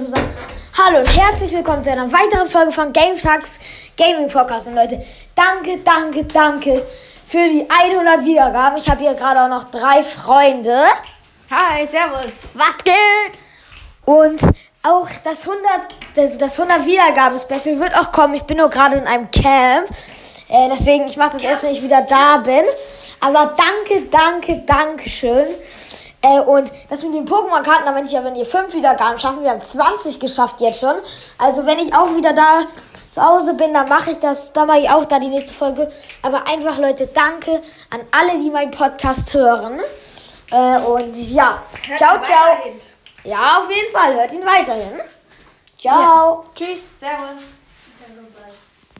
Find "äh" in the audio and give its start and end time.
20.48-20.68, 26.22-26.40, 40.50-40.78